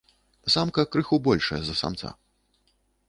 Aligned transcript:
Самка 0.53 0.85
крыху 0.95 1.19
большая 1.27 1.59
за 1.67 1.77
самца. 1.83 2.15